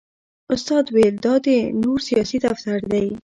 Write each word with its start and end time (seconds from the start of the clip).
استاد 0.53 0.85
ویل 0.95 1.15
دا 1.25 1.33
د 1.45 1.47
نور 1.81 1.99
سیاسي 2.07 2.37
دفتر 2.45 2.79
دی. 2.91 3.07